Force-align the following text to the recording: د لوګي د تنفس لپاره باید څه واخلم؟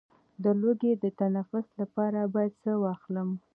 د 0.43 0.45
لوګي 0.61 0.93
د 1.03 1.05
تنفس 1.19 1.67
لپاره 1.81 2.19
باید 2.33 2.53
څه 2.63 2.71
واخلم؟ 2.83 3.29